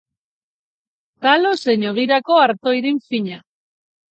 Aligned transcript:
Talo 1.27 1.51
zein 1.65 1.85
ogirako 1.91 2.41
arto 2.47 2.77
irin 2.81 2.99
fina. 3.13 3.41